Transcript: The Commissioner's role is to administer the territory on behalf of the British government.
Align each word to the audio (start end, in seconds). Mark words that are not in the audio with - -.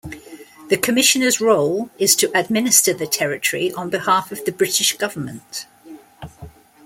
The 0.69 0.77
Commissioner's 0.77 1.39
role 1.39 1.91
is 1.99 2.15
to 2.15 2.31
administer 2.35 2.91
the 2.91 3.05
territory 3.05 3.71
on 3.73 3.91
behalf 3.91 4.31
of 4.31 4.45
the 4.45 4.51
British 4.51 4.97
government. 4.97 5.67